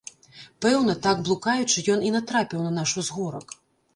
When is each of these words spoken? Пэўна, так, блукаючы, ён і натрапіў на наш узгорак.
Пэўна, 0.65 0.95
так, 1.05 1.19
блукаючы, 1.27 1.83
ён 1.95 2.01
і 2.07 2.11
натрапіў 2.17 2.65
на 2.69 2.71
наш 2.79 2.97
узгорак. 3.03 3.47